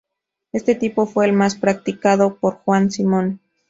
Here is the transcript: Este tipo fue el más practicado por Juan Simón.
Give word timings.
Este 0.51 0.73
tipo 0.73 1.05
fue 1.05 1.27
el 1.27 1.33
más 1.33 1.55
practicado 1.55 2.37
por 2.39 2.55
Juan 2.63 2.89
Simón. 2.89 3.39